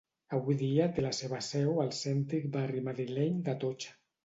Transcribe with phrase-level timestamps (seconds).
[0.35, 3.97] Avui dia té la seva seu al cèntric barri madrileny d'Atocha.